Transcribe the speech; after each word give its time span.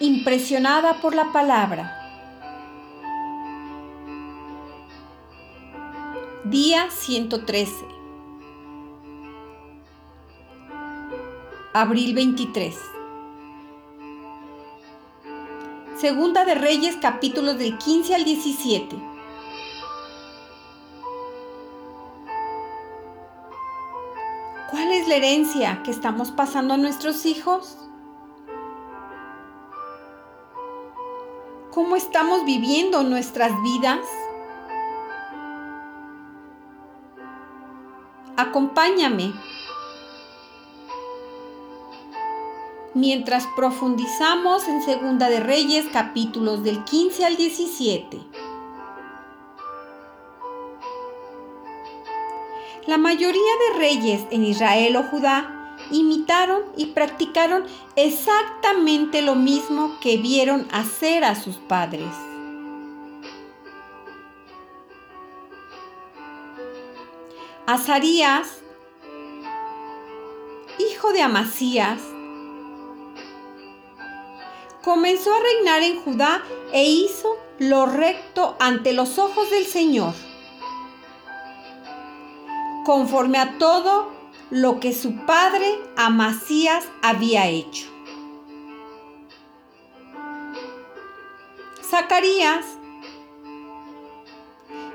impresionada 0.00 1.00
por 1.00 1.14
la 1.14 1.32
palabra. 1.32 1.92
Día 6.44 6.90
113. 6.90 7.72
Abril 11.72 12.14
23. 12.14 12.74
Segunda 15.98 16.44
de 16.44 16.54
Reyes 16.54 16.96
capítulos 16.96 17.58
del 17.58 17.78
15 17.78 18.14
al 18.14 18.24
17. 18.24 18.96
¿Cuál 24.70 24.92
es 24.92 25.08
la 25.08 25.16
herencia 25.16 25.82
que 25.82 25.90
estamos 25.90 26.30
pasando 26.30 26.74
a 26.74 26.76
nuestros 26.76 27.24
hijos? 27.24 27.85
¿Cómo 31.76 31.94
estamos 31.94 32.46
viviendo 32.46 33.02
nuestras 33.02 33.52
vidas? 33.62 34.00
Acompáñame 38.34 39.34
mientras 42.94 43.46
profundizamos 43.56 44.66
en 44.68 44.80
Segunda 44.84 45.28
de 45.28 45.40
Reyes 45.40 45.84
capítulos 45.92 46.64
del 46.64 46.82
15 46.82 47.26
al 47.26 47.36
17. 47.36 48.20
La 52.86 52.96
mayoría 52.96 53.52
de 53.68 53.78
reyes 53.78 54.22
en 54.30 54.44
Israel 54.44 54.96
o 54.96 55.02
Judá 55.02 55.55
imitaron 55.90 56.62
y 56.76 56.86
practicaron 56.86 57.64
exactamente 57.96 59.22
lo 59.22 59.34
mismo 59.34 59.98
que 60.00 60.16
vieron 60.16 60.66
hacer 60.72 61.24
a 61.24 61.34
sus 61.34 61.56
padres. 61.56 62.10
Azarías, 67.66 68.60
hijo 70.78 71.12
de 71.12 71.22
Amasías, 71.22 72.00
comenzó 74.84 75.34
a 75.34 75.40
reinar 75.40 75.82
en 75.82 76.00
Judá 76.00 76.44
e 76.72 76.84
hizo 76.84 77.36
lo 77.58 77.86
recto 77.86 78.56
ante 78.60 78.92
los 78.92 79.18
ojos 79.18 79.50
del 79.50 79.66
Señor, 79.66 80.14
conforme 82.84 83.38
a 83.38 83.58
todo 83.58 84.15
lo 84.50 84.78
que 84.80 84.92
su 84.94 85.16
padre 85.26 85.66
Amasías 85.96 86.84
había 87.02 87.48
hecho. 87.48 87.86
Zacarías, 91.82 92.64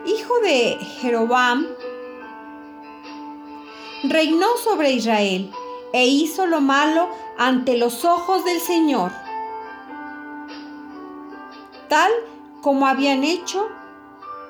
hijo 0.06 0.40
de 0.40 0.78
Jeroboam, 1.00 1.68
reinó 4.04 4.58
sobre 4.58 4.92
Israel 4.92 5.52
e 5.94 6.06
hizo 6.06 6.46
lo 6.46 6.62
malo 6.62 7.10
ante 7.38 7.78
los 7.78 8.06
ojos 8.06 8.46
del 8.46 8.60
Señor, 8.60 9.12
tal 11.88 12.12
como 12.62 12.88
habían 12.88 13.24
hecho 13.24 13.68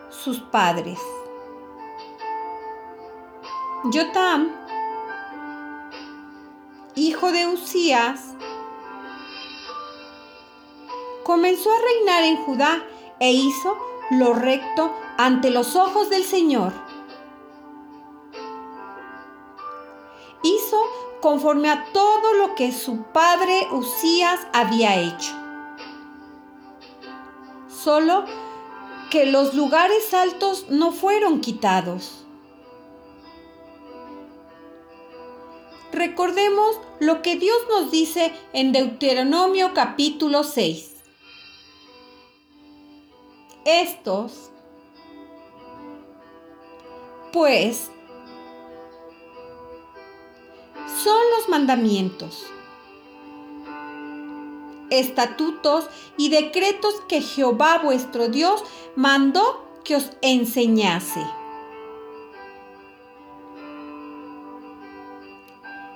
sus 0.09 0.39
padres. 0.39 0.99
Jotam, 3.91 4.51
hijo 6.95 7.31
de 7.31 7.47
Usías, 7.47 8.35
comenzó 11.23 11.71
a 11.71 11.81
reinar 11.81 12.23
en 12.23 12.37
Judá 12.37 12.83
e 13.19 13.31
hizo 13.31 13.77
lo 14.11 14.33
recto 14.33 14.93
ante 15.17 15.51
los 15.51 15.75
ojos 15.75 16.09
del 16.09 16.23
Señor. 16.23 16.73
Hizo 20.43 20.81
conforme 21.21 21.69
a 21.69 21.85
todo 21.93 22.33
lo 22.33 22.55
que 22.55 22.71
su 22.71 23.03
padre 23.03 23.67
Usías 23.71 24.39
había 24.53 24.99
hecho. 24.99 25.33
Solo 27.69 28.25
que 29.11 29.25
los 29.25 29.53
lugares 29.53 30.13
altos 30.13 30.65
no 30.69 30.91
fueron 30.91 31.41
quitados. 31.41 32.20
Recordemos 36.01 36.79
lo 36.99 37.21
que 37.21 37.35
Dios 37.35 37.57
nos 37.69 37.91
dice 37.91 38.33
en 38.53 38.71
Deuteronomio 38.71 39.75
capítulo 39.75 40.43
6. 40.43 40.95
Estos, 43.65 44.49
pues, 47.31 47.91
son 51.03 51.21
los 51.37 51.49
mandamientos, 51.49 52.47
estatutos 54.89 55.85
y 56.17 56.29
decretos 56.29 56.95
que 57.07 57.21
Jehová 57.21 57.77
vuestro 57.77 58.27
Dios 58.27 58.63
mandó 58.95 59.67
que 59.83 59.97
os 59.97 60.09
enseñase 60.23 61.23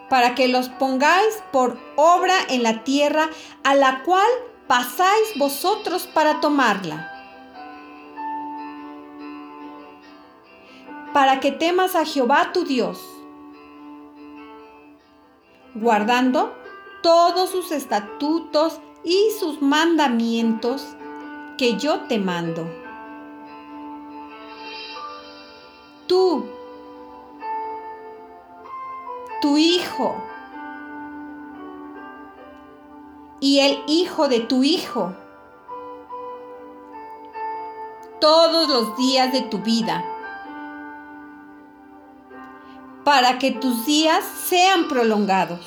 para 0.10 0.36
que 0.36 0.48
los 0.48 0.70
pongáis 0.70 1.44
por 1.52 1.80
obra 1.96 2.36
en 2.50 2.64
la 2.64 2.84
tierra 2.84 3.30
a 3.64 3.76
la 3.76 4.04
cual 4.04 4.28
pasáis 4.68 5.38
vosotros 5.38 6.08
para 6.08 6.40
tomarla. 6.42 7.12
Para 11.14 11.40
que 11.40 11.52
temas 11.52 11.96
a 11.96 12.06
Jehová 12.06 12.52
tu 12.52 12.66
Dios, 12.66 13.00
guardando 15.74 16.54
todos 17.02 17.50
sus 17.52 17.72
estatutos 17.72 18.82
y 19.04 19.30
sus 19.40 19.62
mandamientos 19.62 20.86
que 21.58 21.78
yo 21.78 22.02
te 22.02 22.20
mando. 22.20 22.68
Tú 26.08 26.46
tu 29.46 29.58
hijo. 29.58 30.16
Y 33.40 33.60
el 33.60 33.84
hijo 33.86 34.28
de 34.28 34.40
tu 34.40 34.64
hijo. 34.64 35.14
Todos 38.20 38.68
los 38.68 38.98
días 38.98 39.32
de 39.32 39.42
tu 39.42 39.60
vida. 39.60 40.04
Para 43.04 43.38
que 43.38 43.52
tus 43.52 43.86
días 43.86 44.26
sean 44.26 44.88
prolongados. 44.88 45.60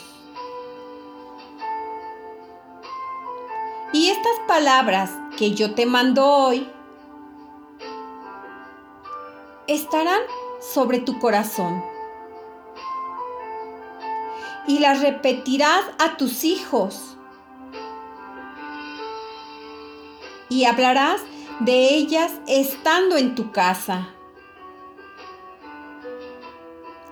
Y 3.93 4.09
estas 4.09 4.41
palabras 4.49 5.13
que 5.37 5.53
yo 5.53 5.77
te 5.77 5.87
mando 5.87 6.27
hoy 6.27 6.69
estarán 9.69 10.23
sobre 10.59 10.99
tu 10.99 11.21
corazón 11.21 11.81
y 14.69 14.79
las 14.79 15.01
repetirás 15.01 15.83
a 15.99 16.17
tus 16.17 16.45
hijos. 16.45 17.17
Y 20.51 20.65
hablarás 20.67 21.21
de 21.61 21.95
ellas 21.95 22.33
estando 22.47 23.17
en 23.17 23.35
tu 23.35 23.51
casa 23.51 24.15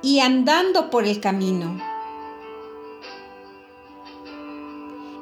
y 0.03 0.21
andando 0.21 0.91
por 0.91 1.05
el 1.05 1.21
camino. 1.21 1.81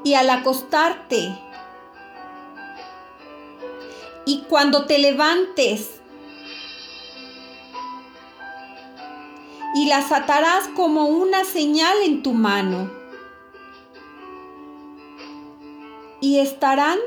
Y 0.05 0.15
al 0.15 0.29
acostarte 0.29 1.39
y 4.27 4.43
cuando 4.49 4.87
te 4.87 4.99
levantes 4.99 6.01
y 9.85 9.87
las 9.87 10.13
atarás 10.13 10.69
como 10.69 11.05
una 11.05 11.45
señal 11.45 11.99
en 12.05 12.23
tu 12.23 12.33
mano. 12.33 12.91
Y 16.23 16.39
estarán 16.39 16.99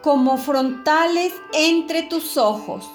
como 0.00 0.38
frontales 0.38 1.32
entre 1.52 2.04
tus 2.04 2.36
ojos. 2.36 2.88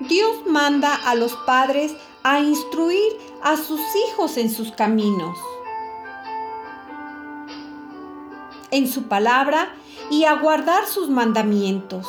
Dios 0.00 0.46
manda 0.46 0.94
a 0.94 1.14
los 1.14 1.32
padres 1.46 1.96
a 2.22 2.40
instruir 2.40 3.16
a 3.42 3.56
sus 3.56 3.80
hijos 4.10 4.36
en 4.36 4.50
sus 4.50 4.72
caminos, 4.72 5.38
en 8.70 8.86
su 8.86 9.04
palabra 9.04 9.74
y 10.10 10.24
a 10.24 10.34
guardar 10.34 10.86
sus 10.86 11.08
mandamientos. 11.08 12.06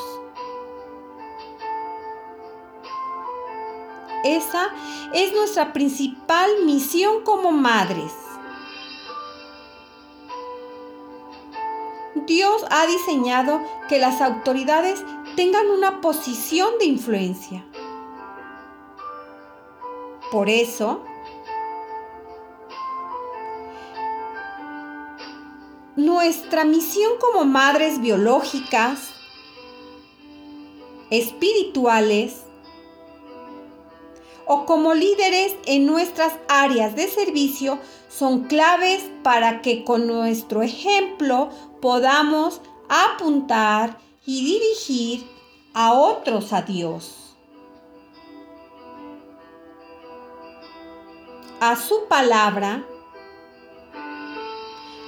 Esa 4.27 4.73
es 5.13 5.33
nuestra 5.33 5.71
principal 5.71 6.49
misión 6.65 7.23
como 7.23 7.53
madres. 7.53 8.11
Dios 12.25 12.65
ha 12.69 12.85
diseñado 12.87 13.61
que 13.87 13.99
las 13.99 14.19
autoridades 14.19 15.01
tengan 15.37 15.69
una 15.69 16.01
posición 16.01 16.77
de 16.77 16.85
influencia. 16.85 17.63
Por 20.29 20.49
eso, 20.49 21.05
nuestra 25.95 26.65
misión 26.65 27.13
como 27.21 27.45
madres 27.45 28.01
biológicas, 28.01 29.13
espirituales 31.11 32.46
o 34.47 34.65
como 34.65 34.93
líderes 34.93 35.55
en 35.65 35.85
nuestras 35.85 36.33
áreas 36.47 36.95
de 36.95 37.07
servicio 37.07 37.79
son 38.09 38.45
claves 38.45 39.03
para 39.23 39.61
que 39.61 39.83
con 39.83 40.07
nuestro 40.07 40.61
ejemplo 40.61 41.49
podamos 41.81 42.61
apuntar 42.89 43.97
y 44.25 44.43
dirigir 44.43 45.27
a 45.73 45.93
otros 45.93 46.53
a 46.53 46.61
Dios. 46.61 47.27
a 51.59 51.75
su 51.75 52.05
palabra, 52.07 52.85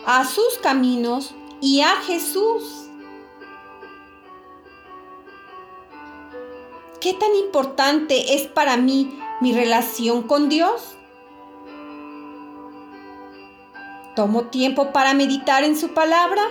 a 0.05 0.25
sus 0.25 0.57
caminos 0.61 1.35
y 1.61 1.81
a 1.81 1.95
Jesús. 1.97 2.87
¿Qué 6.99 7.13
tan 7.13 7.33
importante 7.35 8.35
es 8.35 8.47
para 8.47 8.77
mí 8.77 9.17
mi 9.39 9.53
relación 9.53 10.23
con 10.23 10.49
Dios? 10.49 10.95
¿Tomo 14.15 14.45
tiempo 14.45 14.91
para 14.91 15.13
meditar 15.13 15.63
en 15.63 15.77
su 15.77 15.93
palabra? 15.93 16.41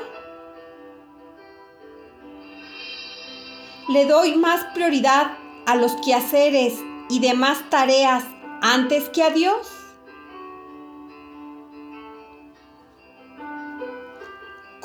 ¿Le 3.88 4.06
doy 4.06 4.36
más 4.36 4.64
prioridad 4.74 5.32
a 5.66 5.76
los 5.76 5.96
quehaceres 5.96 6.74
y 7.10 7.20
demás 7.20 7.68
tareas 7.68 8.24
antes 8.62 9.08
que 9.10 9.22
a 9.22 9.30
Dios? 9.30 9.70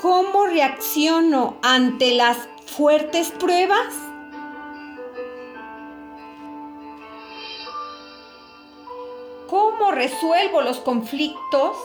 ¿Cómo 0.01 0.47
reacciono 0.47 1.57
ante 1.61 2.13
las 2.13 2.37
fuertes 2.65 3.31
pruebas? 3.31 4.12
Resuelvo 10.03 10.61
los 10.61 10.79
conflictos? 10.79 11.77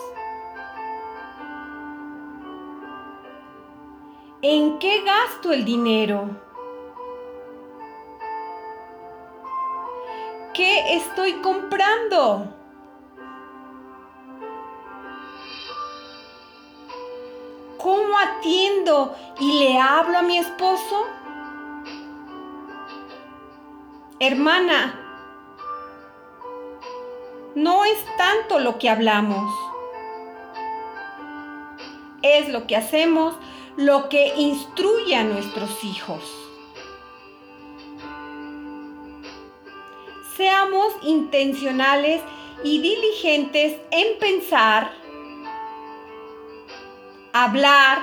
¿En 4.41 4.77
qué 4.79 5.03
gasto 5.03 5.53
el 5.53 5.63
dinero? 5.63 6.29
¿Qué 10.53 10.95
estoy 10.95 11.33
comprando? 11.41 12.53
¿Cómo 17.77 18.17
atiendo 18.17 19.15
y 19.39 19.59
le 19.59 19.79
hablo 19.79 20.17
a 20.17 20.23
mi 20.23 20.37
esposo? 20.37 21.05
Hermana, 24.19 25.08
no 27.55 27.85
es 27.85 27.97
tanto 28.17 28.59
lo 28.59 28.77
que 28.77 28.89
hablamos, 28.89 29.51
es 32.21 32.49
lo 32.49 32.67
que 32.67 32.75
hacemos, 32.75 33.35
lo 33.77 34.09
que 34.09 34.33
instruye 34.35 35.15
a 35.15 35.23
nuestros 35.23 35.83
hijos. 35.83 36.21
Seamos 40.35 40.93
intencionales 41.01 42.21
y 42.63 42.81
diligentes 42.81 43.77
en 43.91 44.19
pensar, 44.19 44.91
hablar 47.33 47.99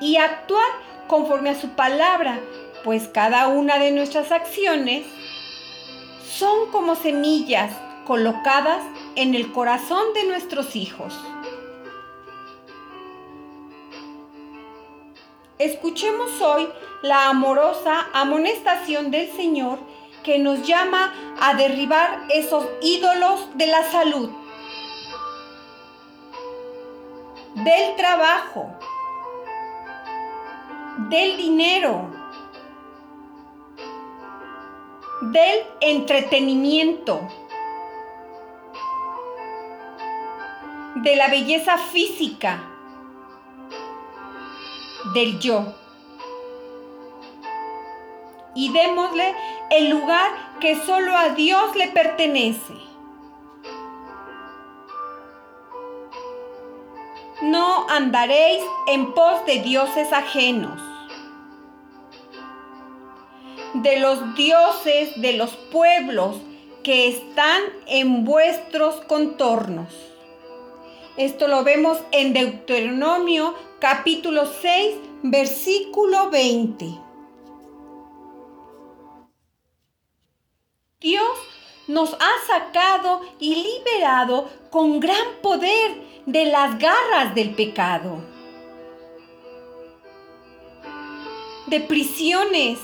y 0.00 0.16
actuar 0.16 0.70
conforme 1.08 1.50
a 1.50 1.60
su 1.60 1.70
palabra, 1.70 2.38
pues 2.84 3.08
cada 3.08 3.48
una 3.48 3.78
de 3.78 3.92
nuestras 3.92 4.32
acciones 4.32 5.06
son 6.38 6.70
como 6.70 6.96
semillas 6.96 7.72
colocadas 8.06 8.82
en 9.14 9.34
el 9.34 9.52
corazón 9.52 10.12
de 10.14 10.24
nuestros 10.24 10.74
hijos. 10.74 11.14
Escuchemos 15.58 16.40
hoy 16.40 16.68
la 17.02 17.28
amorosa 17.28 18.08
amonestación 18.12 19.10
del 19.10 19.30
Señor 19.32 19.78
que 20.24 20.38
nos 20.38 20.66
llama 20.66 21.12
a 21.40 21.54
derribar 21.54 22.24
esos 22.30 22.66
ídolos 22.82 23.48
de 23.54 23.66
la 23.68 23.84
salud 23.84 24.30
del 27.54 27.94
trabajo, 27.94 28.74
del 31.08 31.36
dinero, 31.36 32.10
del 35.32 35.60
entretenimiento, 35.80 37.20
de 40.96 41.16
la 41.16 41.28
belleza 41.28 41.78
física, 41.78 42.62
del 45.14 45.38
yo. 45.38 45.74
Y 48.54 48.72
démosle 48.72 49.34
el 49.70 49.90
lugar 49.90 50.30
que 50.60 50.76
solo 50.76 51.16
a 51.16 51.30
Dios 51.30 51.74
le 51.76 51.88
pertenece. 51.88 52.84
no 57.44 57.86
andaréis 57.88 58.62
en 58.88 59.12
pos 59.12 59.44
de 59.46 59.58
dioses 59.60 60.12
ajenos, 60.12 60.80
de 63.84 63.98
los 63.98 64.34
dioses 64.34 65.20
de 65.20 65.34
los 65.34 65.50
pueblos 65.70 66.38
que 66.82 67.06
están 67.06 67.60
en 67.86 68.24
vuestros 68.24 68.96
contornos. 69.04 69.92
Esto 71.18 71.48
lo 71.48 71.64
vemos 71.64 71.98
en 72.10 72.32
Deuteronomio 72.32 73.54
capítulo 73.80 74.46
6, 74.46 74.94
versículo 75.24 76.30
20. 76.30 76.98
Dios 81.00 81.38
nos 81.86 82.14
ha 82.14 82.46
sacado 82.46 83.20
y 83.38 83.54
liberado 83.54 84.48
con 84.70 84.98
gran 84.98 85.42
poder 85.42 86.02
de 86.24 86.46
las 86.46 86.78
garras 86.78 87.34
del 87.34 87.54
pecado, 87.54 88.24
de 91.66 91.80
prisiones, 91.80 92.78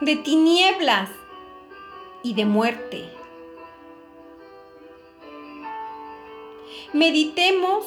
de 0.00 0.16
tinieblas 0.16 1.10
y 2.22 2.32
de 2.34 2.46
muerte. 2.46 3.04
Meditemos 6.92 7.84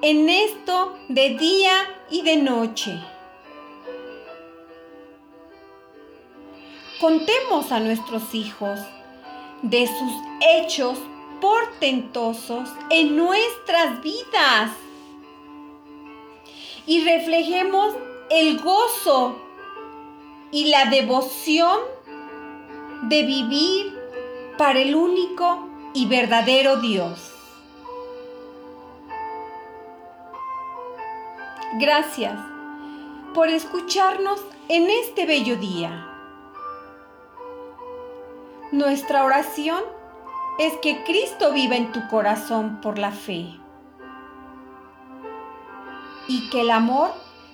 en 0.00 0.28
esto 0.28 0.96
de 1.08 1.30
día 1.30 1.72
y 2.08 2.22
de 2.22 2.36
noche. 2.36 2.98
Contemos 7.00 7.72
a 7.72 7.80
nuestros 7.80 8.34
hijos 8.34 8.78
de 9.62 9.86
sus 9.86 10.12
hechos 10.40 10.98
portentosos 11.40 12.68
en 12.90 13.16
nuestras 13.16 14.00
vidas 14.02 14.70
y 16.86 17.04
reflejemos 17.04 17.94
el 18.30 18.58
gozo 18.60 19.47
y 20.50 20.66
la 20.66 20.86
devoción 20.86 21.78
de 23.02 23.22
vivir 23.22 23.98
para 24.56 24.80
el 24.80 24.94
único 24.94 25.68
y 25.94 26.06
verdadero 26.06 26.76
Dios. 26.76 27.34
Gracias 31.78 32.38
por 33.34 33.48
escucharnos 33.48 34.40
en 34.68 34.88
este 34.88 35.26
bello 35.26 35.56
día. 35.56 36.06
Nuestra 38.72 39.24
oración 39.24 39.82
es 40.58 40.72
que 40.82 41.04
Cristo 41.04 41.52
viva 41.52 41.76
en 41.76 41.92
tu 41.92 42.06
corazón 42.08 42.80
por 42.80 42.98
la 42.98 43.12
fe 43.12 43.54
y 46.26 46.50
que 46.50 46.62
el 46.62 46.70
amor 46.70 47.12